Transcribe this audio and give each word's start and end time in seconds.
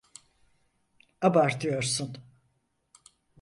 Abartıyorsun. 1.21 2.17